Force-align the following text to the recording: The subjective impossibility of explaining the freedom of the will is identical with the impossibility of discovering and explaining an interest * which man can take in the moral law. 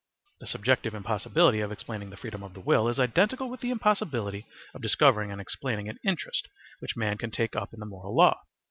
The 0.39 0.47
subjective 0.47 0.95
impossibility 0.95 1.59
of 1.59 1.71
explaining 1.71 2.09
the 2.09 2.17
freedom 2.17 2.41
of 2.41 2.55
the 2.55 2.59
will 2.59 2.87
is 2.87 2.99
identical 2.99 3.51
with 3.51 3.59
the 3.61 3.69
impossibility 3.69 4.47
of 4.73 4.81
discovering 4.81 5.31
and 5.31 5.39
explaining 5.39 5.89
an 5.89 5.99
interest 6.03 6.47
* 6.63 6.79
which 6.79 6.97
man 6.97 7.19
can 7.19 7.29
take 7.29 7.53
in 7.53 7.79
the 7.79 7.85
moral 7.85 8.15
law. 8.15 8.41